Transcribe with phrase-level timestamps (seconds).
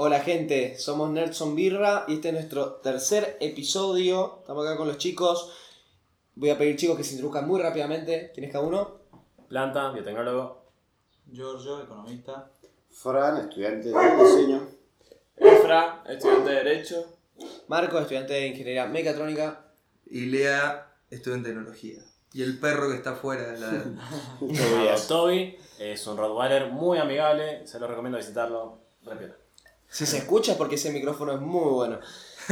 [0.00, 4.36] Hola gente, somos Nerdson Birra y este es nuestro tercer episodio.
[4.42, 5.52] Estamos acá con los chicos.
[6.36, 8.30] Voy a pedir chicos que se introduzcan muy rápidamente.
[8.32, 9.00] ¿Quién es cada uno?
[9.48, 10.62] Planta, biotecnólogo.
[11.32, 12.48] Giorgio, economista.
[12.92, 14.68] Fran, estudiante de diseño.
[15.34, 17.18] Efra, estudiante de Derecho.
[17.66, 19.64] Marco, estudiante de Ingeniería Mecatrónica.
[20.06, 21.98] Y Lea, estudiante de tecnología.
[22.32, 24.96] Y el perro que está afuera de la...
[25.08, 28.78] Toby, es un Rottweiler muy amigable, se lo recomiendo visitarlo.
[29.02, 29.37] Repito.
[29.90, 31.98] Si se escucha es porque ese micrófono es muy bueno.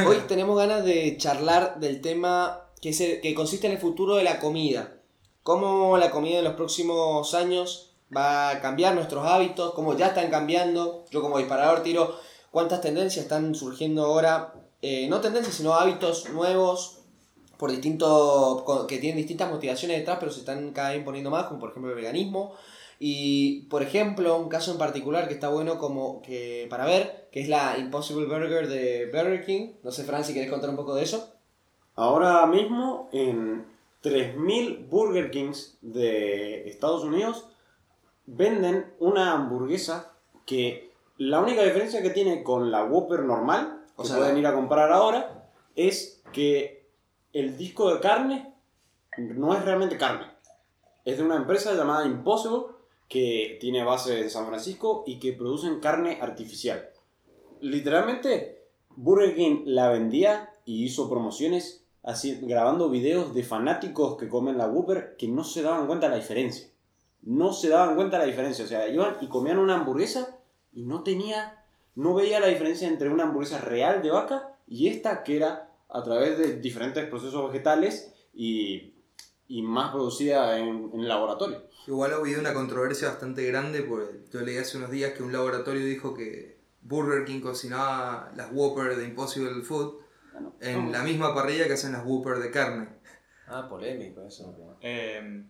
[0.06, 4.16] Hoy tenemos ganas de charlar del tema que, es el- que consiste en el futuro
[4.16, 4.94] de la comida.
[5.42, 10.30] Cómo la comida en los próximos años va a cambiar nuestros hábitos, cómo ya están
[10.30, 11.04] cambiando.
[11.10, 12.16] Yo como disparador tiro
[12.50, 14.54] cuántas tendencias están surgiendo ahora.
[14.82, 16.98] Eh, no tendencias, sino hábitos nuevos
[17.58, 21.44] por distintos co- que tienen distintas motivaciones detrás, pero se están cada vez imponiendo más,
[21.44, 22.54] como por ejemplo el veganismo.
[22.98, 27.40] Y por ejemplo, un caso en particular que está bueno como que para ver, que
[27.40, 29.72] es la Impossible Burger de Burger King.
[29.82, 31.34] No sé, Fran, si querés contar un poco de eso.
[31.94, 33.66] Ahora mismo en
[34.02, 37.46] 3.000 Burger Kings de Estados Unidos
[38.26, 40.12] venden una hamburguesa
[40.44, 44.46] que la única diferencia que tiene con la Whopper normal, O que sea, pueden ir
[44.46, 46.86] a comprar ahora, es que
[47.32, 48.52] el disco de carne
[49.18, 50.26] no es realmente carne.
[51.04, 52.75] Es de una empresa llamada Impossible
[53.08, 56.90] que tiene base en San Francisco y que producen carne artificial.
[57.60, 58.64] Literalmente,
[58.96, 64.68] Burger King la vendía y hizo promociones así, grabando videos de fanáticos que comen la
[64.68, 66.68] Whopper que no se daban cuenta de la diferencia.
[67.22, 68.64] No se daban cuenta de la diferencia.
[68.64, 70.38] O sea, iban y comían una hamburguesa
[70.72, 75.22] y no tenía, no veía la diferencia entre una hamburguesa real de vaca y esta
[75.22, 78.92] que era a través de diferentes procesos vegetales y,
[79.48, 81.62] y más producida en, en laboratorio.
[81.86, 85.32] Igual ha habido una controversia bastante grande, porque yo leí hace unos días que un
[85.32, 89.96] laboratorio dijo que Burger King cocinaba las Whopper de Impossible Food
[90.32, 92.88] Bueno, en la misma parrilla que hacen las Whopper de carne.
[93.48, 94.76] Ah, polémico eso.
[94.80, 95.44] Eh,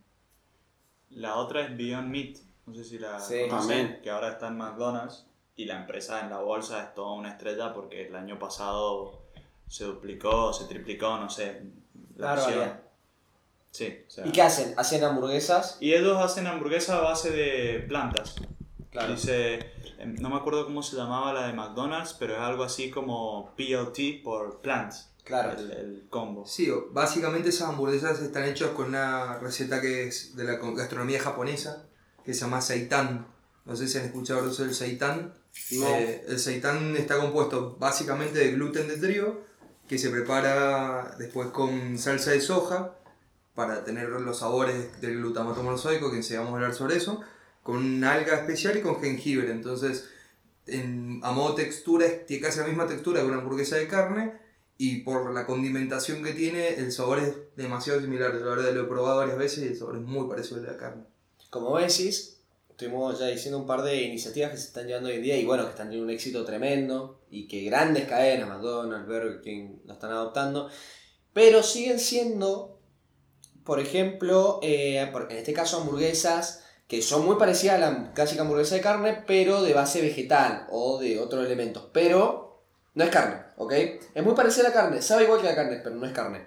[1.10, 2.36] la otra es Beyond Meat.
[2.66, 3.42] No sé si la Sí.
[3.48, 5.26] conocen, que ahora está en McDonald's.
[5.54, 9.22] Y la empresa en la bolsa es toda una estrella porque el año pasado
[9.66, 11.62] se duplicó, se triplicó, no sé.
[12.16, 12.85] La Claro.
[13.76, 14.26] Sí, o sea.
[14.26, 14.72] ¿Y qué hacen?
[14.78, 15.76] ¿Hacen hamburguesas?
[15.80, 18.36] Y ellos hacen hamburguesa a base de plantas.
[18.90, 19.12] Claro.
[19.12, 19.58] Dice,
[19.98, 23.54] em, no me acuerdo cómo se llamaba la de McDonald's, pero es algo así como
[23.54, 25.10] PLT por plants.
[25.24, 25.58] Claro.
[25.58, 26.46] El, el combo.
[26.46, 31.84] Sí, básicamente esas hamburguesas están hechas con una receta que es de la gastronomía japonesa,
[32.24, 33.26] que se llama seitan.
[33.66, 35.34] No sé si han escuchado hablar del seitan.
[35.72, 35.86] No.
[35.88, 39.44] Eh, el seitan está compuesto básicamente de gluten de trigo,
[39.86, 42.94] que se prepara después con salsa de soja,
[43.56, 47.20] para tener los sabores del glutamato monosódico, que enseguida a hablar sobre eso,
[47.64, 49.50] con una alga especial y con jengibre.
[49.50, 50.08] Entonces,
[50.66, 54.46] en, a modo textura, tiene casi la misma textura que una hamburguesa de carne,
[54.78, 58.34] y por la condimentación que tiene, el sabor es demasiado similar.
[58.34, 60.72] La verdad lo he probado varias veces y el sabor es muy parecido al de
[60.72, 61.04] la carne.
[61.48, 65.22] Como decís, estuvimos ya diciendo un par de iniciativas que se están llevando hoy en
[65.22, 69.40] día y bueno, que están teniendo un éxito tremendo y que grandes cadenas, McDonald's, Burger
[69.40, 70.68] King, la están adoptando,
[71.32, 72.75] pero siguen siendo,
[73.66, 78.76] por ejemplo, eh, en este caso hamburguesas que son muy parecidas a la clásica hamburguesa
[78.76, 82.62] de carne, pero de base vegetal o de otros elementos, pero
[82.94, 83.72] no es carne, ¿ok?
[84.14, 86.46] Es muy parecida a la carne, sabe igual que la carne, pero no es carne.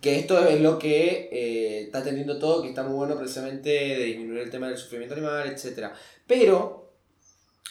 [0.00, 4.04] Que esto es lo que eh, está atendiendo todo, que está muy bueno precisamente de
[4.04, 5.90] disminuir el tema del sufrimiento animal, etc.
[6.26, 6.92] Pero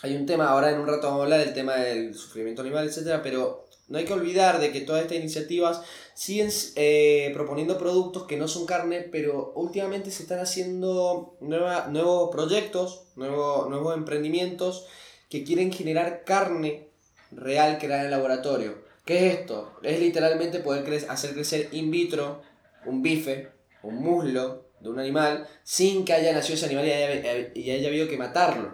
[0.02, 2.88] hay un tema, ahora en un rato vamos a hablar del tema del sufrimiento animal,
[2.88, 3.20] etc.
[3.22, 5.82] Pero no hay que olvidar de que todas estas iniciativas
[6.14, 12.30] siguen eh, proponiendo productos que no son carne, pero últimamente se están haciendo nueva- nuevos
[12.32, 14.88] proyectos, nuevo- nuevos emprendimientos
[15.30, 16.88] que quieren generar carne
[17.32, 18.84] real creada en el laboratorio.
[19.06, 19.74] ¿Qué es esto?
[19.84, 22.42] Es literalmente poder hacer crecer in vitro
[22.86, 23.50] un bife,
[23.84, 27.88] un muslo de un animal sin que haya nacido ese animal y haya, y haya
[27.88, 28.74] habido que matarlo.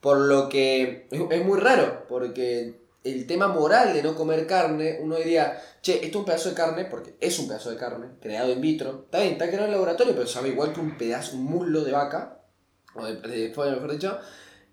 [0.00, 2.74] Por lo que es muy raro, porque
[3.06, 6.54] el tema moral de no comer carne, uno diría, che, esto es un pedazo de
[6.54, 9.70] carne, porque es un pedazo de carne, creado in vitro, está bien, está creado en
[9.70, 12.40] el laboratorio, pero sabe igual que un pedazo, un muslo de vaca,
[12.94, 14.18] o de, de pollo, mejor dicho,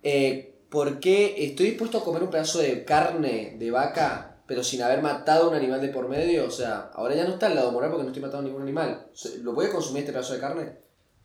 [0.02, 4.82] eh, ¿por qué estoy dispuesto a comer un pedazo de carne de vaca, pero sin
[4.82, 6.46] haber matado a un animal de por medio?
[6.46, 8.64] O sea, ahora ya no está el lado moral porque no estoy matando a ningún
[8.64, 9.08] animal.
[9.42, 10.78] ¿Lo voy a consumir este pedazo de carne?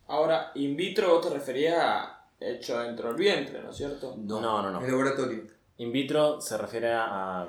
[0.07, 4.15] Ahora, in vitro vos te referías a hecho dentro del vientre, ¿no es cierto?
[4.17, 4.81] No, no, no.
[4.81, 5.58] El laboratorio.
[5.79, 7.47] In vitro se refiere a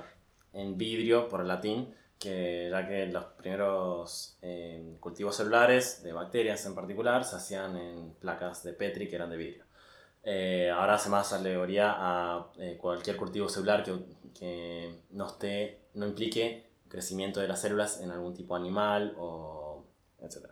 [0.52, 6.64] en vidrio por el latín, que ya que los primeros eh, cultivos celulares de bacterias
[6.66, 9.64] en particular se hacían en placas de Petri que eran de vidrio.
[10.22, 13.94] Eh, ahora hace más alegoría a eh, cualquier cultivo celular que,
[14.38, 19.84] que no, esté, no implique crecimiento de las células en algún tipo animal o
[20.20, 20.46] etc.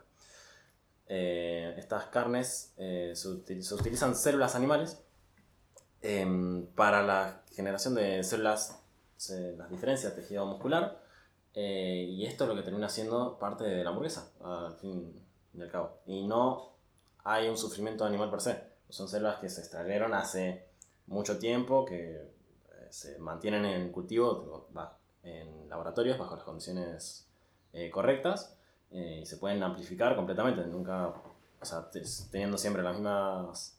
[1.07, 5.01] Eh, estas carnes eh, se, util- se utilizan células animales
[6.01, 8.81] em, para la generación de células,
[9.17, 11.01] se- las diferencias tejido muscular,
[11.53, 15.13] eh, y esto es lo que termina siendo parte de la hamburguesa, al fin
[15.53, 15.97] y al cabo.
[16.05, 16.71] Y no
[17.23, 18.63] hay un sufrimiento animal per se.
[18.89, 20.65] Son células que se extrajeron hace
[21.07, 22.27] mucho tiempo, que eh,
[22.89, 24.67] se mantienen en cultivo,
[25.23, 27.27] en laboratorios bajo las condiciones
[27.73, 28.55] eh, correctas
[28.91, 30.65] eh, y se pueden amplificar completamente.
[30.65, 33.78] Nunca, o sea, te- teniendo siempre las mismas,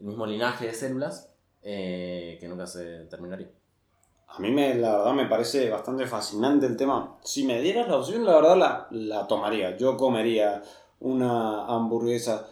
[0.00, 1.30] el mismo linaje de células
[1.62, 3.50] eh, que nunca se terminaría.
[4.28, 7.18] A mí me, la verdad me parece bastante fascinante el tema.
[7.22, 9.76] Si me dieras la opción, la verdad la, la tomaría.
[9.76, 10.62] Yo comería
[11.00, 12.48] una hamburguesa,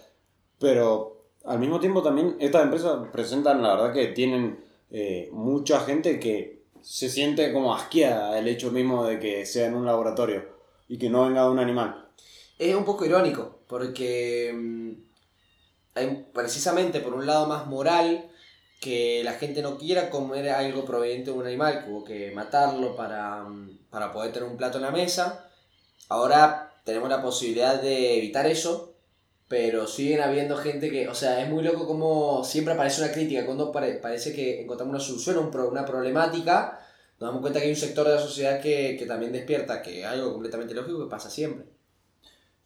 [0.58, 6.18] pero al mismo tiempo también estas empresas presentan, la verdad que tienen eh, mucha gente
[6.18, 10.44] que se siente como asqueada el hecho mismo de que sea en un laboratorio
[10.88, 12.08] y que no venga de un animal.
[12.58, 15.07] Es un poco irónico, porque mm,
[15.98, 18.30] hay precisamente por un lado más moral
[18.80, 22.94] que la gente no quiera comer algo proveniente de un animal, que hubo que matarlo
[22.96, 25.50] para, mm, para poder tener un plato en la mesa.
[26.08, 28.94] Ahora tenemos la posibilidad de evitar eso,
[29.48, 33.46] pero siguen habiendo gente que, o sea, es muy loco como siempre aparece una crítica,
[33.46, 36.80] cuando pare- parece que encontramos una solución a una problemática,
[37.18, 40.00] nos damos cuenta que hay un sector de la sociedad que, que también despierta, que
[40.00, 41.77] es algo completamente lógico que pasa siempre.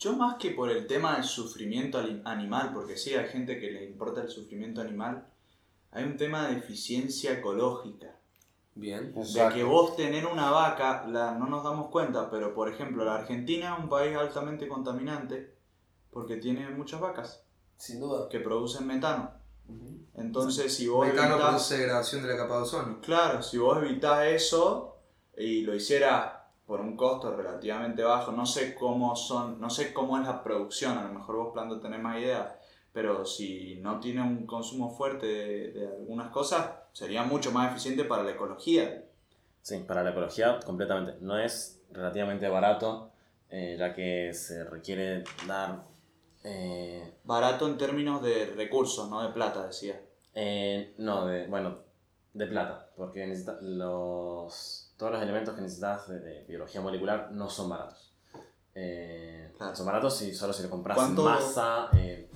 [0.03, 3.85] Yo más que por el tema del sufrimiento animal, porque sí, hay gente que le
[3.85, 5.29] importa el sufrimiento animal,
[5.93, 8.17] hay un tema de eficiencia ecológica.
[8.75, 9.15] Bien.
[9.15, 13.15] De que vos tener una vaca, la, no nos damos cuenta, pero por ejemplo, la
[13.17, 15.55] Argentina es un país altamente contaminante
[16.11, 17.45] porque tiene muchas vacas
[17.77, 18.29] Sin duda.
[18.29, 19.31] que producen metano.
[20.15, 23.01] Entonces, si vos Metano evitás- produce degradación de la capa de ozono.
[23.03, 24.97] Claro, si vos evitás eso
[25.37, 26.33] y lo hicieras
[26.73, 30.97] por un costo relativamente bajo, no sé cómo son, no sé cómo es la producción,
[30.97, 32.59] a lo mejor vos planto tenés más idea,
[32.95, 38.05] pero si no tiene un consumo fuerte de, de algunas cosas, sería mucho más eficiente
[38.05, 39.05] para la ecología.
[39.61, 41.17] Sí, para la ecología completamente.
[41.21, 43.11] No es relativamente barato,
[43.51, 45.85] eh, ya que se requiere dar...
[46.43, 50.01] eh, Barato en términos de recursos, no de plata, decía.
[50.35, 51.79] eh, no, de, bueno,
[52.33, 57.51] de plata, porque necesita- los, todos los elementos que necesitas de, de biología molecular no
[57.51, 58.15] son baratos.
[58.73, 59.75] Eh, Claro.
[59.77, 61.89] Son baratos si solo si lo compras ¿Cuánto- en masa.
[61.95, 62.31] eh,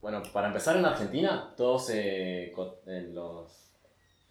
[0.00, 2.52] bueno, para empezar en Argentina, todos eh,
[3.12, 3.72] los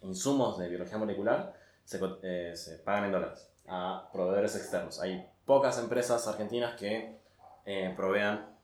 [0.00, 1.52] insumos de biología molecular
[1.84, 5.00] se, eh, se pagan en dólares a proveedores externos.
[5.00, 7.18] Hay pocas empresas argentinas que
[7.66, 8.56] eh, provean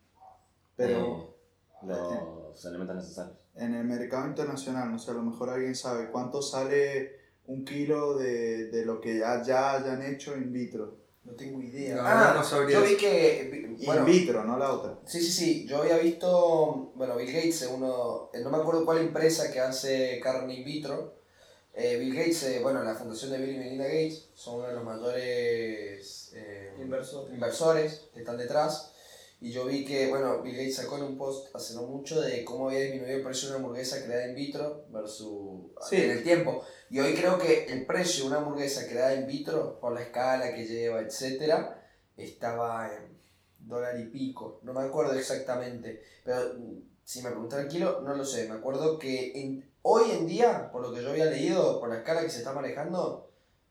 [0.77, 1.35] Pero
[1.83, 3.37] los elementos necesarios.
[3.57, 7.20] en el mercado internacional, no sé, a lo mejor alguien sabe cuánto sale
[7.53, 10.99] un kilo de, de lo que ya, ya hayan hecho in vitro.
[11.25, 11.97] No tengo idea.
[11.97, 13.77] La verdad no sabría yo vi que.
[13.85, 14.99] Bueno, in vitro, no la otra.
[15.05, 15.67] sí, sí, sí.
[15.69, 16.93] Yo había visto.
[16.95, 18.31] Bueno, Bill Gates, es uno.
[18.33, 21.15] eh, No me acuerdo cuál empresa que hace carne in vitro.
[21.75, 24.75] Eh, Bill Gates, eh, bueno, la fundación de Bill y Melinda Gates son uno de
[24.75, 27.33] los mayores eh, Inversores.
[27.35, 28.90] inversores que están detrás.
[29.43, 32.45] Y yo vi que, bueno, Bill Gates sacó en un post hace no mucho de
[32.45, 35.97] cómo había disminuido el precio de una hamburguesa creada in vitro versus Sí.
[35.97, 36.63] en el tiempo.
[36.91, 40.53] Y hoy creo que el precio de una hamburguesa creada in vitro, por la escala
[40.55, 41.83] que lleva, etcétera,
[42.19, 43.19] estaba en
[43.59, 44.61] dólar y pico.
[44.63, 46.03] No me acuerdo exactamente.
[46.25, 48.47] Pero mm, si me preguntan el kilo, no lo sé.
[48.49, 51.97] Me acuerdo que en- hoy en día, por lo que yo había leído, por la
[51.99, 53.30] escala que se está manejando,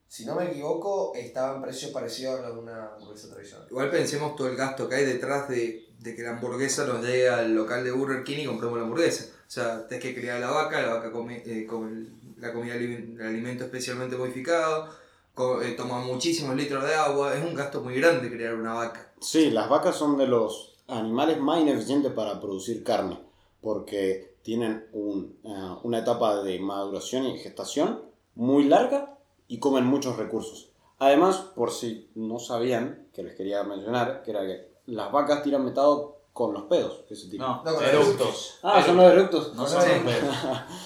[0.09, 3.67] si no me equivoco, estaba en precio parecido a lo de una hamburguesa tradicional.
[3.69, 7.29] Igual pensemos todo el gasto que hay detrás de, de que la hamburguesa nos llegue
[7.29, 9.25] al local de Burger King y compremos la hamburguesa.
[9.47, 13.17] O sea, tenés que criar la vaca, la vaca come, eh, come la comida, el
[13.21, 14.89] alimento especialmente modificado,
[15.35, 19.11] co- eh, toma muchísimos litros de agua, es un gasto muy grande crear una vaca.
[19.21, 23.19] Sí, las vacas son de los animales más ineficientes para producir carne,
[23.61, 28.01] porque tienen un, eh, una etapa de maduración y gestación
[28.33, 29.18] muy larga
[29.49, 30.71] y comen muchos recursos.
[30.99, 35.65] Además, por si no sabían, que les quería mencionar, que era que las vacas tiran
[35.65, 37.47] metado con los pedos que se tiran.
[37.47, 38.59] No, No, con eructos.
[38.63, 39.55] Ah, son los eructos.
[39.55, 40.35] No son los pedos.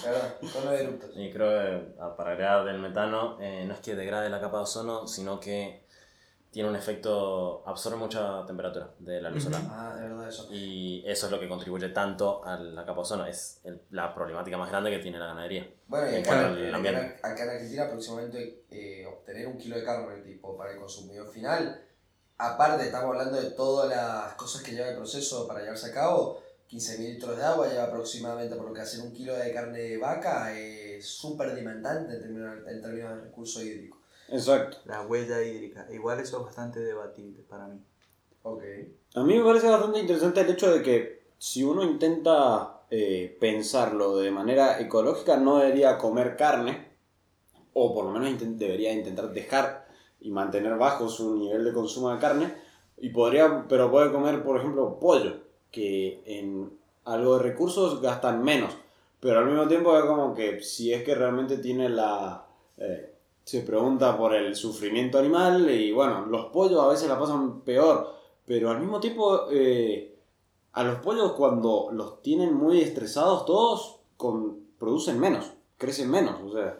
[0.04, 0.34] ¿Verdad?
[0.52, 1.10] Son los eructos.
[1.14, 4.56] Y creo que ah, para agregar del metano, eh, no es que degrade la capa
[4.58, 5.83] de ozono, sino que
[6.54, 9.60] tiene un efecto, absorbe mucha temperatura de la luz solar.
[9.68, 10.46] Ah, de verdad eso.
[10.52, 13.26] Y eso es lo que contribuye tanto a la capa ozono.
[13.26, 15.68] Es el- la problemática más grande que tiene la ganadería.
[15.88, 17.16] Bueno, y En acá, cuanto al acá- ambiente.
[17.24, 21.82] acá en Argentina próximamente eh, obtener un kilo de carne tipo para el consumidor final,
[22.38, 26.40] aparte estamos hablando de todas las cosas que lleva el proceso para llevarse a cabo,
[26.68, 29.98] 15 litros de agua, lleva aproximadamente, por lo que hacer un kilo de carne de
[29.98, 33.98] vaca, es súper demandante en términos, en términos de recurso hídrico.
[34.34, 34.78] Exacto.
[34.86, 35.86] La huella hídrica.
[35.92, 37.80] Igual eso es bastante debatible para mí.
[38.42, 38.62] Ok.
[39.14, 44.16] A mí me parece bastante interesante el hecho de que si uno intenta eh, pensarlo
[44.16, 46.88] de manera ecológica, no debería comer carne,
[47.72, 49.86] o por lo menos inten- debería intentar dejar
[50.20, 52.54] y mantener bajo su nivel de consumo de carne,
[52.98, 55.38] y podría, pero puede comer, por ejemplo, pollo,
[55.70, 58.74] que en algo de recursos gastan menos,
[59.20, 62.46] pero al mismo tiempo es como que si es que realmente tiene la...
[62.78, 63.13] eh,
[63.44, 68.14] se pregunta por el sufrimiento animal y bueno, los pollos a veces la pasan peor,
[68.46, 70.18] pero al mismo tiempo, eh,
[70.72, 76.40] a los pollos cuando los tienen muy estresados todos, con, producen menos, crecen menos.
[76.42, 76.78] O sea,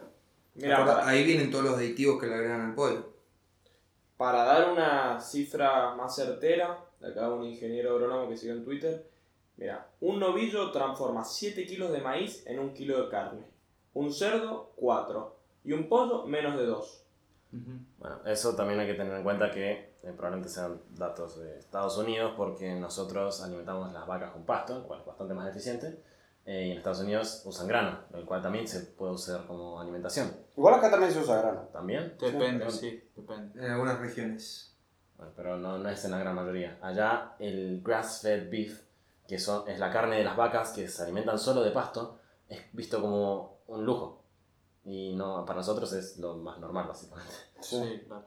[0.55, 3.13] Mira, Ahora, para, Ahí vienen todos los aditivos que le agregan al pollo.
[4.17, 9.05] para dar una cifra más certera, de acá un ingeniero agrónomo que sigue en Twitter,
[9.57, 13.45] mira, un novillo transforma 7 kilos de maíz en un kilo de carne,
[13.93, 17.01] un cerdo 4 y un pollo menos de 2.
[17.99, 19.71] Bueno, eso también hay que tener en cuenta que
[20.03, 24.83] eh, probablemente sean datos de Estados Unidos porque nosotros alimentamos las vacas con pasto, el
[24.83, 26.03] cual es bastante más eficiente,
[26.45, 30.31] eh, y en Estados Unidos usan grano, el cual también se puede usar como alimentación.
[30.57, 31.61] igual acá también se usa grano.
[31.71, 32.15] ¿También?
[32.19, 32.77] Depende, Sí.
[32.77, 33.65] sí, depende.
[33.65, 34.75] En algunas regiones.
[35.17, 36.77] Bueno, pero no, no es en la gran mayoría.
[36.81, 38.81] Allá el grass-fed beef,
[39.29, 42.19] que son, es la carne de las vacas que se alimentan solo de pasto,
[42.49, 44.24] es visto como un lujo.
[44.85, 47.33] Y no, para nosotros es lo más normal, básicamente.
[47.59, 48.25] Sí, claro.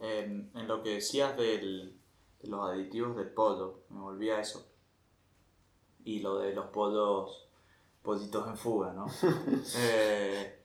[0.00, 1.96] En, en lo que decías del,
[2.42, 4.66] de los aditivos del pollo, me volví a eso.
[6.04, 7.46] Y lo de los pollos,
[8.02, 9.06] pollitos en fuga, ¿no?
[9.78, 10.58] Eh,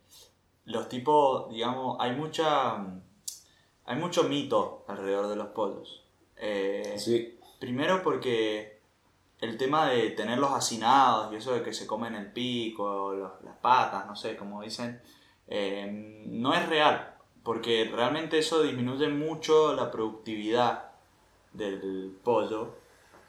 [0.66, 2.76] los tipos, digamos, hay mucha.
[3.86, 6.04] Hay mucho mito alrededor de los pollos.
[6.36, 7.40] Eh, Sí.
[7.60, 8.77] Primero porque
[9.42, 13.14] el tema de tenerlos hacinados y eso de que se comen el pico,
[13.44, 15.02] las patas, no sé, como dicen,
[15.48, 17.14] eh, no es real.
[17.44, 20.92] Porque realmente eso disminuye mucho la productividad
[21.54, 22.76] del pollo.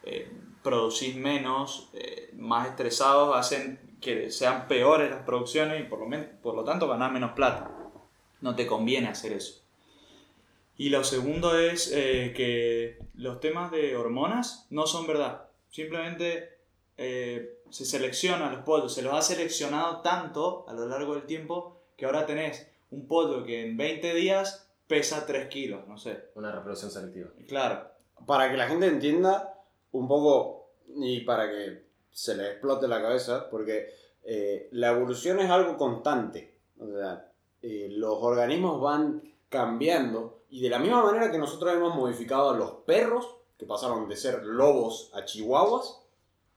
[0.03, 6.07] Eh, producís menos, eh, más estresados hacen que sean peores las producciones y por lo,
[6.07, 7.71] men- por lo tanto ganar menos plata.
[8.41, 9.63] No te conviene hacer eso.
[10.77, 15.48] Y lo segundo es eh, que los temas de hormonas no son verdad.
[15.71, 16.59] Simplemente
[16.97, 21.81] eh, se seleccionan los pollos, se los ha seleccionado tanto a lo largo del tiempo
[21.97, 26.31] que ahora tenés un pollo que en 20 días pesa 3 kilos, no sé.
[26.35, 27.29] Una reproducción selectiva.
[27.47, 27.91] Claro,
[28.27, 29.55] Para que la gente entienda
[29.93, 33.91] un poco y para que se le explote la cabeza, porque
[34.25, 36.59] eh, la evolución es algo constante.
[36.81, 37.31] O sea,
[37.63, 42.57] eh, los organismos van cambiando y de la misma manera que nosotros hemos modificado a
[42.57, 46.01] los perros, que pasaron de ser lobos a chihuahuas,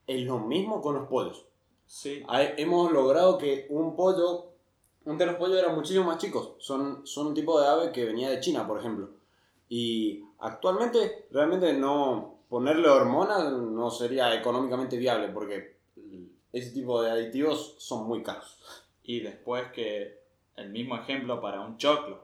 [0.08, 1.46] es lo mismo con los pollos.
[1.86, 2.24] sí.
[2.58, 4.52] Hemos logrado que un pollo,
[5.06, 8.30] antes los pollos eran muchísimo más chicos, son, son un tipo de ave que venía
[8.30, 9.10] de China, por ejemplo.
[9.68, 15.78] Y actualmente realmente no ponerle hormonas no sería económicamente viable porque
[16.52, 18.58] ese tipo de aditivos son muy caros.
[19.04, 20.22] Y después que
[20.56, 22.20] el mismo ejemplo para un choclo.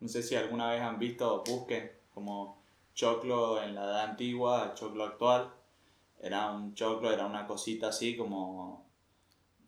[0.00, 2.62] No sé si alguna vez han visto, busquen como
[2.94, 5.52] choclo en la edad antigua, el choclo actual.
[6.20, 8.84] Era un choclo, era una cosita así como...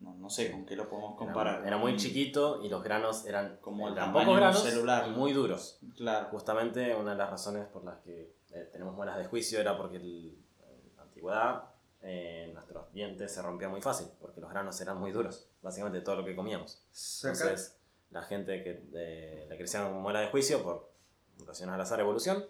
[0.01, 1.59] No, no sé con qué lo podemos comparar.
[1.61, 5.09] Era, era muy chiquito y los granos eran Como el tamaño de granos celular.
[5.09, 5.79] y muy duros.
[5.97, 6.29] Claro.
[6.31, 9.97] Justamente una de las razones por las que eh, tenemos muelas de juicio era porque
[9.97, 11.65] el- en la antigüedad
[12.03, 16.17] eh, nuestros dientes se rompían muy fácil, porque los granos eran muy duros, básicamente todo
[16.17, 16.85] lo que comíamos.
[17.25, 17.77] Entonces,
[18.11, 20.93] la gente que eh, le crecían muela de juicio por
[21.45, 22.45] razones al azar evolución,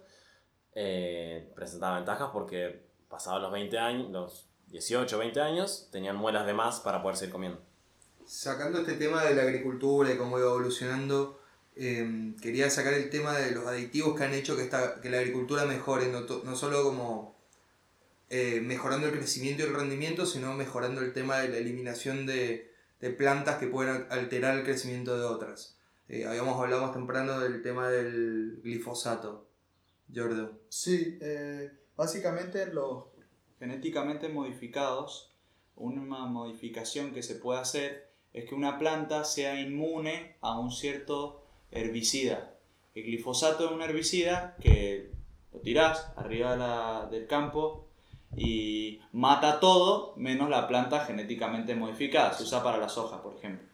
[0.77, 6.53] eh, presentaba ventajas porque pasados los 20 años, los 18 20 años, tenían muelas de
[6.53, 7.59] más para poder seguir comiendo.
[8.27, 11.41] Sacando este tema de la agricultura y cómo iba evolucionando,
[11.77, 15.19] eh, quería sacar el tema de los aditivos que han hecho que, esta, que la
[15.19, 17.37] agricultura mejore, no, no solo como
[18.29, 22.71] eh, mejorando el crecimiento y el rendimiento, sino mejorando el tema de la eliminación de,
[23.01, 25.79] de plantas que pueden alterar el crecimiento de otras.
[26.09, 29.46] Eh, habíamos hablado más temprano del tema del glifosato.
[30.15, 30.53] Jordo.
[30.69, 33.05] Sí, eh, básicamente los
[33.59, 35.31] genéticamente modificados,
[35.77, 41.43] una modificación que se puede hacer es que una planta sea inmune a un cierto
[41.71, 42.55] herbicida.
[42.95, 45.11] El glifosato es un herbicida que
[45.53, 47.87] lo tirás arriba de la- del campo
[48.37, 52.33] y mata todo menos la planta genéticamente modificada.
[52.35, 53.67] Se usa para la soja, por ejemplo.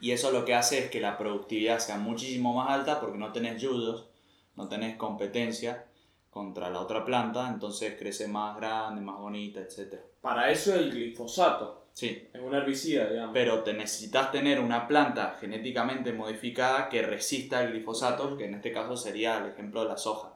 [0.00, 3.32] Y eso lo que hace es que la productividad sea muchísimo más alta porque no
[3.32, 4.06] tenés yuyos,
[4.56, 5.86] no tenés competencia
[6.30, 9.94] contra la otra planta, entonces crece más grande, más bonita, etc.
[10.20, 11.84] Para eso el glifosato.
[11.92, 13.32] Sí, Es un herbicida, digamos.
[13.32, 18.72] pero te necesitas tener una planta genéticamente modificada que resista el glifosato, que en este
[18.72, 20.32] caso sería el ejemplo de la soja.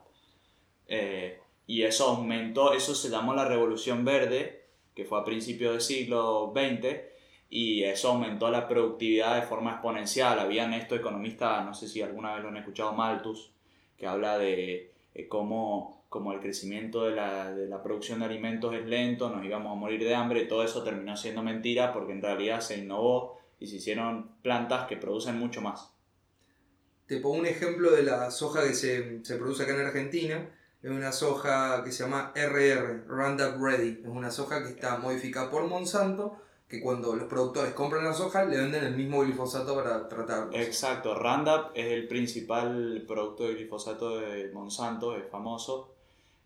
[0.87, 5.81] Eh, y eso aumentó, eso se llamó la Revolución Verde, que fue a principios del
[5.81, 6.95] siglo XX,
[7.49, 10.39] y eso aumentó la productividad de forma exponencial.
[10.39, 13.51] Habían esto economistas, no sé si alguna vez lo han escuchado, Malthus,
[13.99, 18.85] que habla de eh, cómo, el crecimiento de la, de la producción de alimentos es
[18.85, 22.61] lento, nos íbamos a morir de hambre, todo eso terminó siendo mentira porque en realidad
[22.61, 25.91] se innovó y se hicieron plantas que producen mucho más.
[27.05, 30.49] Te pongo un ejemplo de la soja que se, se produce acá en Argentina.
[30.81, 34.01] Es una soja que se llama RR, Roundup Ready.
[34.03, 38.45] Es una soja que está modificada por Monsanto, que cuando los productores compran la soja
[38.45, 40.53] le venden el mismo glifosato para tratarlos.
[40.55, 45.95] Exacto, Roundup es el principal producto de glifosato de Monsanto, es famoso.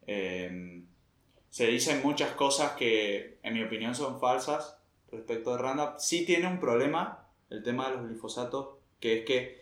[0.07, 0.81] Eh,
[1.49, 4.77] se dicen muchas cosas que en mi opinión son falsas
[5.11, 5.99] respecto de Roundup.
[5.99, 9.61] Sí tiene un problema el tema de los glifosatos, que es que,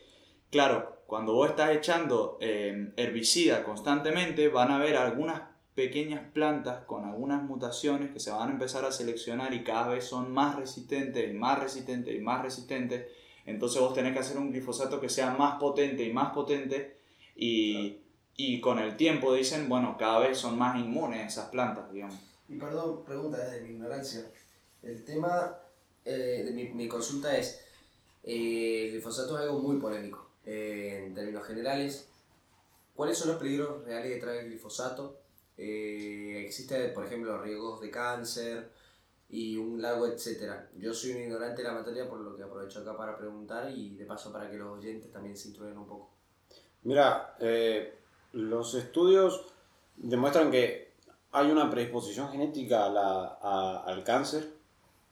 [0.52, 5.42] claro, cuando vos estás echando eh, herbicida constantemente, van a haber algunas
[5.76, 10.06] pequeñas plantas con algunas mutaciones que se van a empezar a seleccionar y cada vez
[10.06, 13.08] son más resistentes y más resistentes y más resistentes.
[13.46, 16.98] Entonces vos tenés que hacer un glifosato que sea más potente y más potente
[17.36, 17.98] y,
[18.36, 22.20] y con el tiempo dicen, bueno, cada vez son más inmunes esas plantas, digamos.
[22.50, 24.30] Y perdón, pregunta desde mi ignorancia.
[24.84, 25.58] El tema
[26.04, 27.62] eh, de mi, mi consulta es,
[28.24, 30.28] eh, el glifosato es algo muy polémico.
[30.46, 32.10] Eh, en términos generales,
[32.96, 35.21] ¿cuáles son los peligros reales que trae el glifosato?
[35.64, 38.72] Eh, ¿Existe, por ejemplo, riesgos de cáncer
[39.30, 40.68] y un largo etcétera?
[40.76, 43.96] Yo soy un ignorante de la materia, por lo que aprovecho acá para preguntar y
[43.96, 46.10] de paso para que los oyentes también se instruyan un poco.
[46.82, 47.94] Mira, eh,
[48.32, 49.46] los estudios
[49.98, 50.94] demuestran que
[51.32, 54.52] hay una predisposición genética a al cáncer.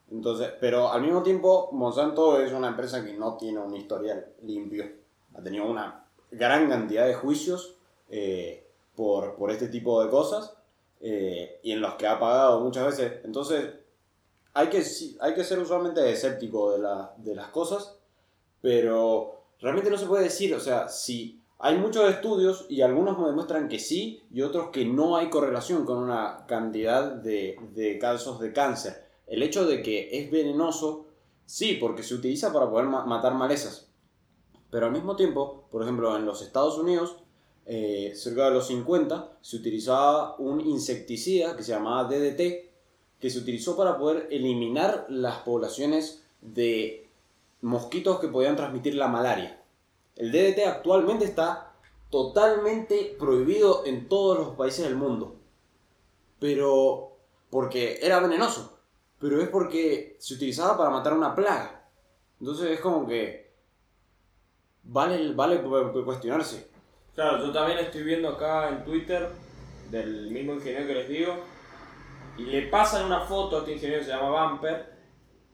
[0.10, 4.90] Entonces, pero al mismo tiempo, Monsanto es una empresa que no tiene un historial limpio.
[5.36, 7.76] Ha tenido una gran cantidad de juicios
[8.10, 8.69] eh,
[9.00, 10.54] por, por este tipo de cosas
[11.00, 13.14] eh, y en los que ha pagado muchas veces.
[13.24, 13.76] Entonces,
[14.54, 14.84] hay que,
[15.22, 17.98] hay que ser usualmente escéptico de, la- de las cosas,
[18.62, 23.28] pero realmente no se puede decir, o sea, si hay muchos estudios y algunos me
[23.28, 28.40] demuestran que sí y otros que no hay correlación con una cantidad de, de casos
[28.42, 29.06] de cáncer.
[29.28, 31.06] El hecho de que es venenoso,
[31.46, 33.88] sí, porque se utiliza para poder ma- matar malezas.
[34.72, 37.18] Pero al mismo tiempo, por ejemplo, en los Estados Unidos,
[37.72, 42.68] eh, cerca de los 50, se utilizaba un insecticida que se llamaba DDT,
[43.20, 47.08] que se utilizó para poder eliminar las poblaciones de
[47.62, 49.62] mosquitos que podían transmitir la malaria.
[50.16, 51.74] El DDT actualmente está
[52.10, 55.36] totalmente prohibido en todos los países del mundo.
[56.40, 57.12] Pero
[57.50, 58.78] porque era venenoso.
[59.20, 61.88] Pero es porque se utilizaba para matar una plaga.
[62.40, 63.52] Entonces es como que
[64.84, 66.68] vale, vale cu- cu- cuestionarse.
[67.20, 69.28] Claro, yo también estoy viendo acá en Twitter
[69.92, 71.36] del mismo ingeniero que les digo
[72.38, 74.86] y le pasan una foto a este ingeniero que se llama Bumper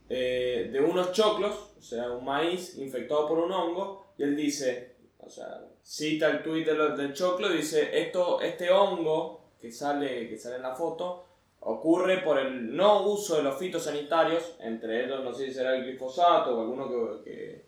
[0.08, 4.97] eh, de unos choclos, o sea, un maíz infectado por un hongo y él dice,
[5.17, 10.38] o sea, cita el tweet del, choclo y dice, esto, este hongo que sale, que
[10.38, 11.25] sale en la foto
[11.62, 15.84] ocurre por el no uso de los fitosanitarios, entre ellos no sé si será el
[15.84, 17.65] glifosato o alguno que,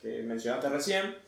[0.00, 1.23] que mencionaste recién,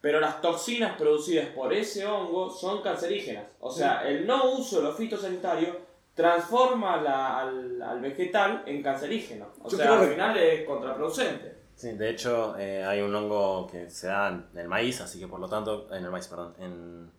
[0.00, 3.44] pero las toxinas producidas por ese hongo son cancerígenas.
[3.60, 5.76] O sea, el no uso de los fitosanitarios
[6.14, 9.46] transforma la- al, al vegetal en cancerígeno.
[9.62, 11.60] O Yo sea, al que- final es contraproducente.
[11.74, 15.26] Sí, de hecho eh, hay un hongo que se da en el maíz, así que
[15.26, 17.10] por lo tanto, en el maíz, perdón, en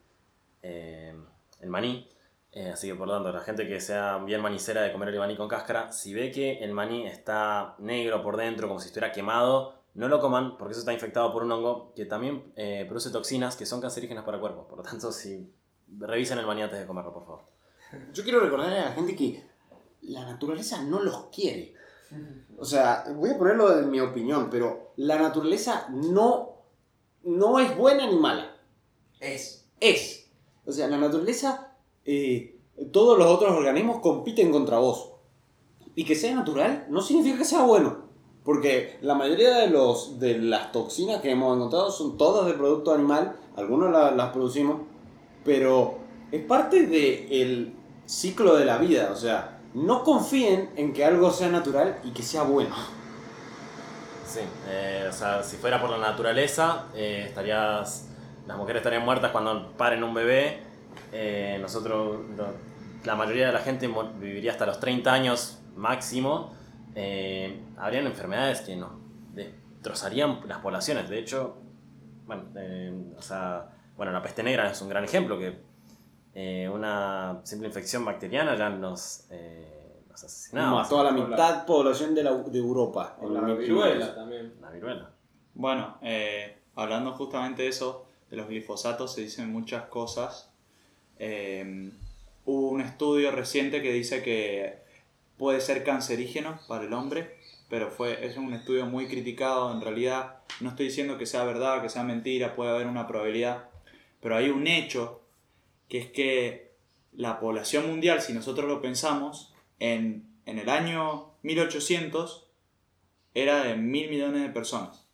[0.61, 1.15] eh,
[1.61, 2.07] el maní,
[2.51, 5.17] eh, así que por lo tanto la gente que sea bien manicera de comer el
[5.19, 9.11] maní con cáscara, si ve que el maní está negro por dentro, como si estuviera
[9.11, 13.09] quemado, no lo coman porque eso está infectado por un hongo que también eh, produce
[13.09, 14.67] toxinas que son cancerígenas para el cuerpo.
[14.67, 15.51] Por lo tanto, si
[15.97, 17.41] revisen el maní antes de comerlo, por favor.
[18.13, 19.43] Yo quiero recordarle a la gente que
[20.01, 21.73] la naturaleza no los quiere.
[22.57, 26.57] O sea, voy a ponerlo en mi opinión, pero la naturaleza no,
[27.23, 28.55] no es buena ni mala.
[29.19, 29.69] Es.
[29.79, 30.29] Es.
[30.65, 31.73] O sea, la naturaleza,
[32.05, 32.59] eh,
[32.91, 35.13] todos los otros organismos compiten contra vos.
[35.95, 38.10] Y que sea natural no significa que sea bueno.
[38.43, 42.93] Porque la mayoría de, los, de las toxinas que hemos encontrado son todas de producto
[42.93, 43.35] animal.
[43.55, 44.81] Algunos la- las producimos.
[45.45, 45.99] Pero
[46.31, 47.73] es parte del
[48.05, 49.09] ciclo de la vida.
[49.11, 52.75] O sea, no confíen en que algo sea natural y que sea bueno.
[54.25, 58.07] Sí, eh, o sea, si fuera por la naturaleza, eh, estarías,
[58.47, 60.59] las mujeres estarían muertas cuando paren un bebé
[61.11, 62.19] eh, nosotros,
[63.03, 66.53] la mayoría de la gente viviría hasta los 30 años máximo,
[66.95, 68.91] eh, habrían enfermedades que nos
[69.33, 71.09] destrozarían las poblaciones.
[71.09, 71.57] De hecho,
[72.25, 75.57] bueno, eh, o sea, bueno, la peste negra es un gran ejemplo, que
[76.33, 80.83] eh, una simple infección bacteriana ya nos, eh, nos asesinaba.
[80.83, 83.17] Mató a la Con la- mitad población de, la, de Europa.
[83.21, 83.57] En la 1500.
[83.67, 84.53] viruela también.
[84.61, 85.09] La viruela.
[85.53, 90.49] Bueno, eh, hablando justamente de eso, de los glifosatos, se dicen muchas cosas.
[91.19, 91.91] Eh,
[92.45, 94.80] hubo un estudio reciente que dice que
[95.41, 97.35] puede ser cancerígeno para el hombre,
[97.67, 99.71] pero fue, es un estudio muy criticado.
[99.71, 103.71] En realidad, no estoy diciendo que sea verdad, que sea mentira, puede haber una probabilidad,
[104.21, 105.23] pero hay un hecho
[105.89, 106.75] que es que
[107.11, 112.45] la población mundial, si nosotros lo pensamos, en, en el año 1800
[113.33, 115.07] era de mil millones de personas.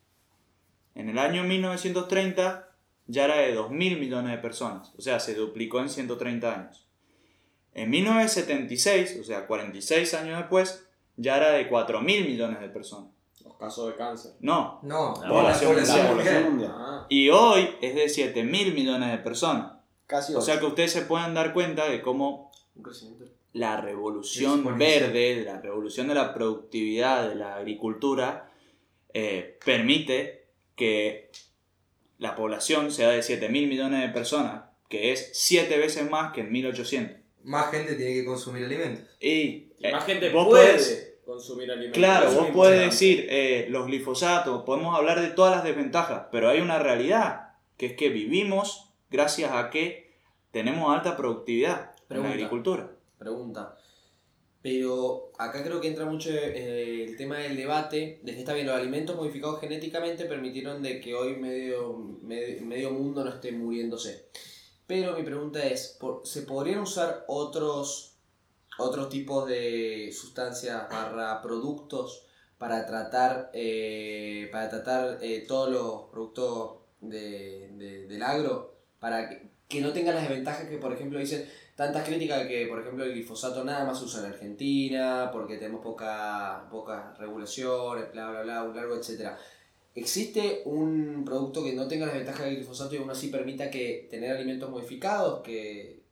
[0.94, 2.68] En el año 1930
[3.06, 6.87] ya era de 2.000 millones de personas, o sea, se duplicó en 130 años.
[7.78, 10.84] En 1976, o sea, 46 años después,
[11.16, 13.10] ya era de 4.000 millones de personas.
[13.44, 14.32] Los casos de cáncer.
[14.40, 16.72] No, No, La la población población mundial.
[16.74, 19.74] Ah, y hoy es de 7.000 millones de personas.
[20.08, 22.50] Casi O sea que ustedes se pueden dar cuenta de cómo
[23.52, 28.50] la revolución verde, la revolución de la productividad de la agricultura,
[29.14, 31.30] eh, permite que
[32.18, 36.40] la población sea de 7 mil millones de personas, que es 7 veces más que
[36.40, 37.17] en 1800.
[37.48, 39.04] Más gente tiene que consumir alimentos.
[39.20, 41.98] Y, y eh, más gente vos puede podés- consumir alimentos.
[41.98, 42.84] Claro, vos es podés importante.
[42.84, 47.86] decir eh, los glifosatos, podemos hablar de todas las desventajas, pero hay una realidad, que
[47.86, 50.12] es que vivimos gracias a que
[50.50, 52.28] tenemos alta productividad en Pregunta.
[52.28, 52.90] la agricultura.
[53.18, 53.74] Pregunta.
[54.60, 58.66] Pero acá creo que entra mucho eh, el tema del debate de que está bien,
[58.66, 64.26] los alimentos modificados genéticamente permitieron de que hoy medio, medio, medio mundo no esté muriéndose.
[64.88, 68.16] Pero mi pregunta es, ¿por- ¿se podrían usar otros,
[68.78, 72.24] otros tipos de sustancias barra productos
[72.58, 78.74] para tratar, eh, para tratar eh, todos los productos de- de- del agro?
[78.98, 81.46] Para que, que no tengan las desventajas que, por ejemplo, dicen
[81.76, 85.82] tantas críticas que, por ejemplo, el glifosato nada más se usa en Argentina, porque tenemos
[85.82, 89.38] poca, pocas regulaciones, bla, bla, bla, un largo, etcétera.
[89.98, 94.06] ¿Existe un producto que no tenga las ventajas del glifosato y aún así permita que
[94.10, 96.04] tener alimentos modificados que,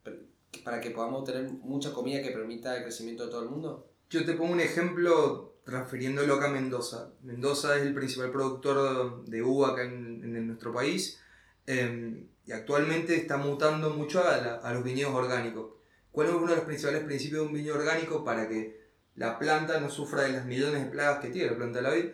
[0.64, 3.88] para que podamos tener mucha comida que permita el crecimiento de todo el mundo?
[4.10, 7.12] Yo te pongo un ejemplo transfiriéndolo acá a Mendoza.
[7.22, 11.20] Mendoza es el principal productor de uva acá en, nuestro país
[11.66, 15.74] eh, y actualmente está mutando mucho a, la- a los viñedos orgánicos.
[16.12, 18.80] ¿Cuál es uno de los principales principios de un viñedo orgánico para que
[19.14, 21.90] la planta no sufra de las millones de plagas que tiene la planta de la
[21.94, 22.06] vid?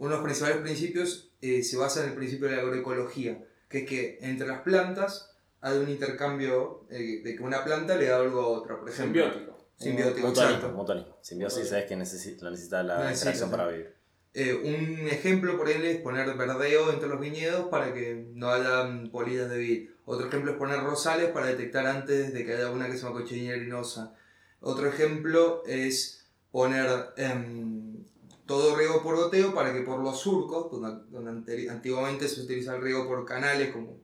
[0.00, 3.80] Uno de los principales principios eh, se basa en el principio de la agroecología, que
[3.80, 8.16] es que entre las plantas hay un intercambio eh, de que una planta le da
[8.16, 9.22] algo a otra, por ejemplo.
[9.22, 9.58] Simbiótico.
[9.76, 11.16] Simbiótico, Mutualismo, mutualismo.
[11.20, 13.56] Simbiosis es que necesi- lo necesita la necesita, interacción sí.
[13.56, 13.94] para vivir.
[14.32, 18.84] Eh, un ejemplo por él es poner verdeo entre los viñedos para que no haya
[18.84, 19.90] mm, polillas de vid.
[20.06, 23.20] Otro ejemplo es poner rosales para detectar antes de que haya una que se llama
[23.20, 24.14] cochinilla harinosa.
[24.60, 28.04] Otro ejemplo es poner em,
[28.50, 33.06] todo riego por goteo para que por los surcos, donde, antiguamente se utiliza el riego
[33.06, 34.00] por canales, como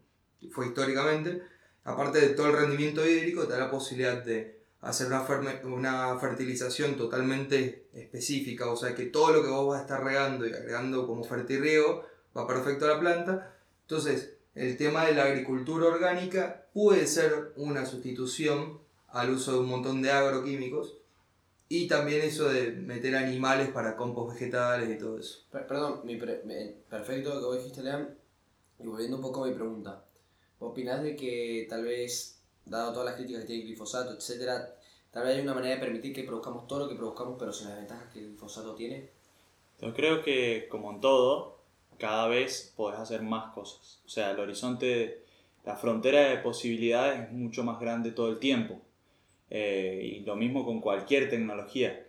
[0.53, 1.43] fue históricamente,
[1.83, 5.09] aparte de todo el rendimiento hídrico, te da la posibilidad de hacer
[5.65, 10.47] una fertilización totalmente específica, o sea que todo lo que vos vas a estar regando
[10.47, 12.05] y agregando como fertirriego
[12.37, 13.57] va perfecto a la planta.
[13.83, 18.79] Entonces, el tema de la agricultura orgánica puede ser una sustitución
[19.09, 20.99] al uso de un montón de agroquímicos
[21.69, 25.41] y también eso de meter animales para compost vegetales y todo eso.
[25.51, 28.17] Per- Perdón, mi pre- me- perfecto lo que vos dijiste, Lean.
[28.79, 30.05] Y volviendo un poco a mi pregunta.
[30.61, 34.75] ¿Vos opinás de que tal vez, dado todas las críticas que tiene el glifosato, etcétera,
[35.11, 37.69] tal vez hay una manera de permitir que produzcamos todo lo que produzcamos, pero sin
[37.69, 39.11] las ventajas que el glifosato tiene?
[39.81, 41.59] Yo creo que, como en todo,
[41.99, 44.01] cada vez podés hacer más cosas.
[44.07, 45.23] O sea, el horizonte,
[45.65, 48.81] la frontera de posibilidades es mucho más grande todo el tiempo.
[49.51, 52.07] Eh, y lo mismo con cualquier tecnología.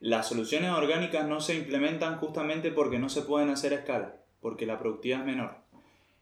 [0.00, 4.66] Las soluciones orgánicas no se implementan justamente porque no se pueden hacer a escala, porque
[4.66, 5.56] la productividad es menor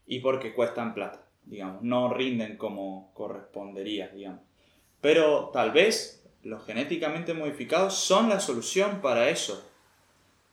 [0.06, 4.40] y porque cuestan plata, digamos, no rinden como correspondería, digamos.
[5.00, 9.64] Pero tal vez los genéticamente modificados son la solución para eso.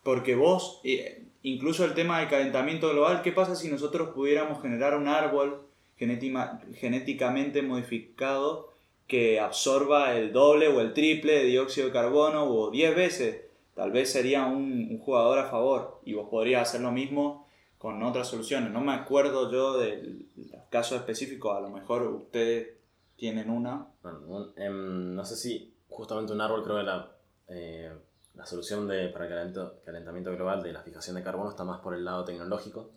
[0.04, 4.96] Porque vos, eh, incluso el tema del calentamiento global, ¿qué pasa si nosotros pudiéramos generar
[4.96, 5.66] un árbol
[5.98, 8.75] genéticamente modificado
[9.08, 13.42] que absorba el doble o el triple de dióxido de carbono o 10 veces?
[13.76, 18.02] Tal vez sería un, un jugador a favor y vos podrías hacer lo mismo con
[18.04, 18.72] otras soluciones.
[18.72, 20.26] No me acuerdo yo del
[20.70, 22.70] caso específico, a lo mejor ustedes
[23.18, 23.88] tienen una.
[24.02, 27.12] Bueno, un- em, no sé si justamente un árbol, creo que la,
[27.50, 27.92] eh,
[28.34, 31.80] la solución de, para el calentamiento, calentamiento global de la fijación de carbono está más
[31.82, 32.90] por el lado tecnológico,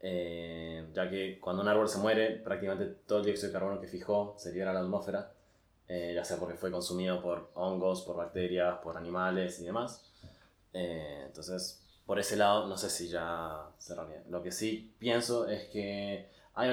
[0.00, 3.86] eh, ya que cuando un árbol se muere, prácticamente todo el dióxido de carbono que
[3.88, 5.31] fijó se libera a la atmósfera,
[5.92, 9.88] eh, ya sea porque fue consumido por hongos, por bacterias, por animales y demás.
[10.72, 14.22] Eh, entonces, por ese lado, no sé si ya cerraría.
[14.30, 16.68] Lo que sí pienso es que hay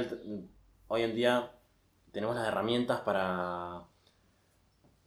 [0.88, 1.52] hoy en día
[2.14, 3.84] tenemos las herramientas para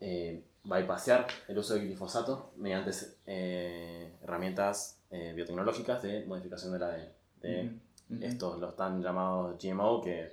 [0.01, 2.91] eh, bypassear el uso de glifosato mediante
[3.27, 7.09] eh, herramientas eh, biotecnológicas de modificación del ADN.
[8.09, 10.31] De estos los están llamados GMO que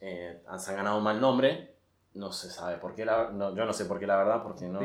[0.00, 1.75] eh, han- se han ganado un mal nombre.
[2.16, 4.66] No se sabe por qué, la, no, yo no sé por qué la verdad, porque
[4.66, 4.78] no...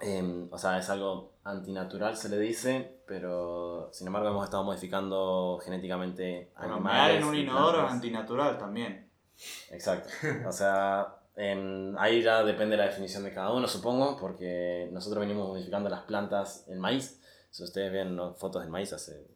[0.00, 5.58] Em, o sea, es algo antinatural, se le dice, pero sin embargo hemos estado modificando
[5.64, 7.00] genéticamente Bueno, animales.
[7.00, 9.10] mear en un inodoro es antinatural también.
[9.70, 10.10] Exacto.
[10.46, 15.48] O sea, em, ahí ya depende la definición de cada uno, supongo, porque nosotros venimos
[15.48, 17.22] modificando las plantas, el maíz.
[17.50, 18.34] Si ustedes ven ¿no?
[18.34, 19.26] fotos del maíz hace,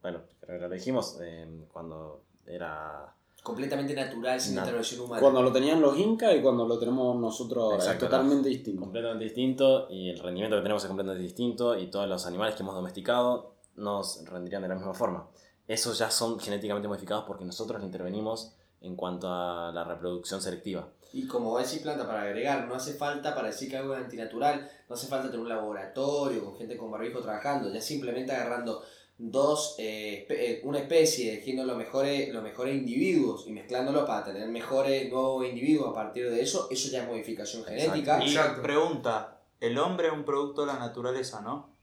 [0.00, 3.12] bueno, creo que lo dijimos, em, cuando era...
[3.48, 5.22] Completamente natural, sin intervención humana.
[5.22, 7.76] Cuando lo tenían los incas y cuando lo tenemos nosotros ahora.
[7.78, 8.82] Exacto, es totalmente distinto.
[8.82, 12.62] completamente distinto y el rendimiento que tenemos es completamente distinto y todos los animales que
[12.62, 15.28] hemos domesticado nos rendirían de la misma forma.
[15.66, 20.86] Esos ya son genéticamente modificados porque nosotros intervenimos en cuanto a la reproducción selectiva.
[21.14, 23.94] Y como va a decir planta para agregar, no hace falta para decir que algo
[23.94, 28.30] es antinatural, no hace falta tener un laboratorio con gente con barbijo trabajando, ya simplemente
[28.30, 28.82] agarrando
[29.18, 34.48] dos, eh, eh, una especie, eligiendo los mejores, los mejores individuos y mezclándolos para tener
[34.48, 37.82] mejores nuevos individuos a partir de eso, eso ya es modificación Exacto.
[37.82, 38.24] genética.
[38.24, 38.62] Y Exacto.
[38.62, 41.74] pregunta, el hombre es un producto de la naturaleza, ¿no?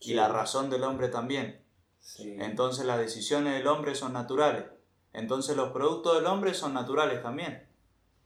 [0.00, 0.12] Sí.
[0.12, 1.60] Y la razón del hombre también.
[2.00, 2.34] Sí.
[2.38, 4.64] Entonces las decisiones del hombre son naturales.
[5.12, 7.68] Entonces los productos del hombre son naturales también.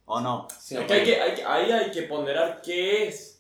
[0.05, 0.47] ¿O no?
[0.61, 3.34] Sí, Es que hay que, hay ahí hay que ponderar qué es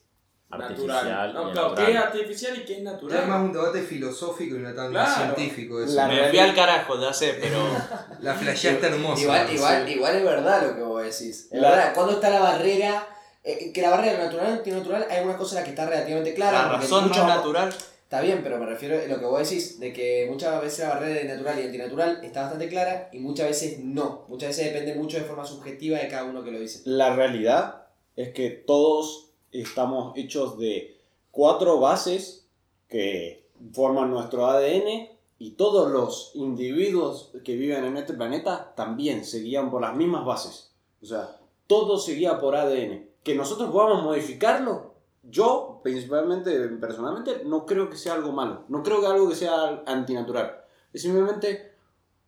[0.50, 1.30] Artificial natural.
[1.30, 1.86] y No, claro, natural.
[1.86, 3.40] qué es artificial y qué es Ya es más natural.
[3.42, 5.14] un debate filosófico y no tan Claro.
[5.34, 5.94] científico eso.
[5.94, 7.58] La- Me fui al carajo, ya sé, pero...
[8.20, 9.22] La flasheaste hermosa.
[9.22, 9.92] Igual, igual, Sí.
[9.94, 11.48] igual es verdad lo que vos decís.
[11.50, 13.06] Es La- verdad, cuando está la barrera,
[13.42, 16.34] eh, que la barrera natural y antinatural, hay una cosa en la que está relativamente
[16.34, 16.62] clara.
[16.62, 17.74] La razón mucho natural.
[18.04, 20.90] Está bien, pero me refiero a lo que vos decís, de que muchas veces la
[20.90, 24.24] barrera de natural y antinatural está bastante clara y muchas veces no.
[24.28, 26.82] Muchas veces depende mucho de forma subjetiva de cada uno que lo dice.
[26.84, 29.23] La realidad es que todos
[29.60, 32.48] estamos hechos de cuatro bases
[32.88, 39.40] que forman nuestro ADN y todos los individuos que viven en este planeta también se
[39.40, 40.72] guían por las mismas bases.
[41.02, 43.08] O sea, todo se guía por ADN.
[43.22, 48.64] Que nosotros podamos modificarlo, yo principalmente, personalmente, no creo que sea algo malo.
[48.68, 50.60] No creo que algo que sea antinatural.
[50.92, 51.72] Es simplemente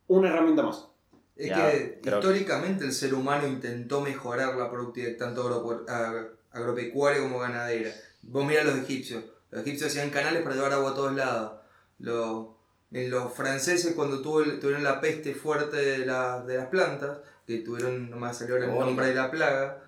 [0.09, 0.89] una herramienta más.
[1.37, 6.36] Es Ya, que creo- históricamente el ser humano intentó mejorar la productividad tanto agro- ag-
[6.57, 7.91] agropecuaria como ganadera.
[8.23, 9.25] Vos mirá los egipcios.
[9.51, 11.53] Los egipcios hacían canales para llevar agua a todos lados.
[11.99, 12.47] Los,
[12.93, 17.59] en los franceses cuando tuvo tuvieron la peste fuerte de, la- de las plantas, que
[17.59, 19.83] tuvieron, no me salió el nombre de la plaga,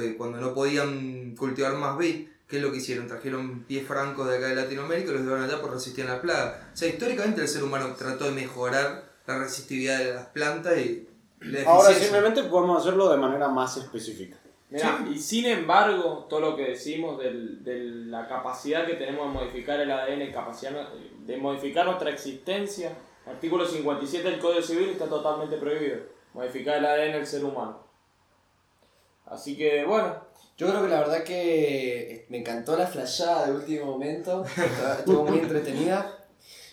[0.00, 3.06] eh, cuando no podían cultivar más vid, ¿qué es lo que hicieron?
[3.08, 6.20] Trajeron pies francos de acá de Latinoamérica y los llevaron allá por resistir a la
[6.22, 6.70] plaga.
[6.72, 11.08] O sea, históricamente el ser humano trató de mejorar la resistividad de las plantas y
[11.40, 14.36] la Ahora simplemente podemos hacerlo de manera más específica.
[15.10, 19.80] Y sin embargo, todo lo que decimos del- de la capacidad que tenemos de modificar
[19.80, 20.88] el ADN, capacidad
[21.26, 22.92] de modificar nuestra existencia,
[23.26, 25.98] artículo 57 del Código Civil está totalmente prohibido.
[26.34, 27.78] Modificar el ADN del ser humano.
[29.26, 33.86] Así que, bueno, Yo creo que la verdad que me encantó la flashada de último
[33.86, 36.18] momento, estuvo- estuvo muy entretenida.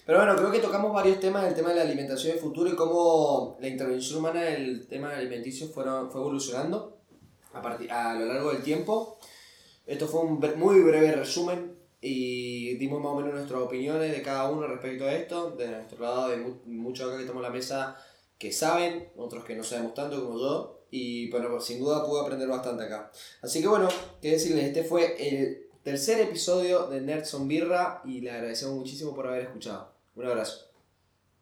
[0.06, 2.76] Pero bueno, creo que tocamos varios temas, el tema de la alimentación del futuro y
[2.76, 6.97] cómo la intervención humana en el tema alimenticio fueron, fue evolucionando
[7.64, 9.20] a, a lo largo del tiempo.
[9.86, 14.50] Esto fue un muy breve resumen y dimos más o menos nuestras opiniones de cada
[14.50, 15.52] uno respecto a esto.
[15.52, 17.98] De nuestro lado mu- muchos acá que estamos en la mesa
[18.38, 20.74] que saben, otros que no sabemos tanto como yo.
[20.92, 23.12] Y bueno, sin duda pude aprender bastante acá.
[23.42, 23.90] Así que bueno,
[24.22, 29.14] qué decirles, este fue el tercer episodio de Nerds on Birra y le agradecemos muchísimo
[29.16, 29.92] por haber escuchado.
[30.16, 30.67] Un abrazo.